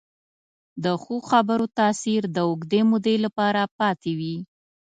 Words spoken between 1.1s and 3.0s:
خبرو تاثیر د اوږدې